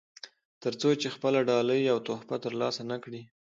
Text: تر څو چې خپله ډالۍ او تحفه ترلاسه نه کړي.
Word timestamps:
تر 0.63 0.73
څو 0.81 0.89
چې 1.01 1.07
خپله 1.15 1.39
ډالۍ 1.49 1.81
او 1.93 1.97
تحفه 2.07 2.35
ترلاسه 2.45 2.81
نه 2.91 2.97
کړي. 3.03 3.21